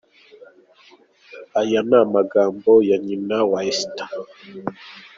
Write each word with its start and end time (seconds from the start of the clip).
Aya 1.59 1.79
ni 1.87 1.95
amagambo 2.03 2.71
ya 2.87 2.97
nyina 3.05 3.37
wa 3.51 3.59
Esther. 3.71 4.11